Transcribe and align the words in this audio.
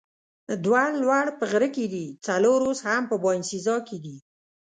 دوه 0.65 0.83
لوړ 1.01 1.25
په 1.39 1.43
غره 1.51 1.69
کې 1.75 1.85
دي، 1.93 2.05
څلور 2.27 2.59
اوس 2.67 2.79
هم 2.87 3.03
په 3.11 3.15
باینسیزا 3.23 3.75
کې 3.87 3.97
دي. 4.03 4.17